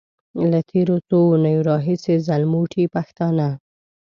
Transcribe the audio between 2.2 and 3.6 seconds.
ځلموټي پښتانه.